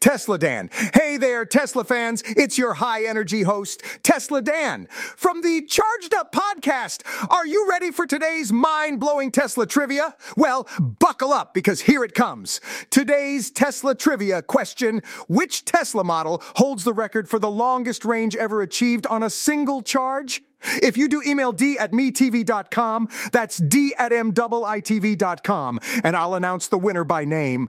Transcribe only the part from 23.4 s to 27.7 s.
d at mitv.com, and I'll announce the winner by name.